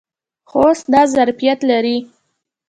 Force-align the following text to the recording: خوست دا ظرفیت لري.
خوست 0.49 0.85
دا 0.93 1.01
ظرفیت 1.13 1.59
لري. 1.69 1.97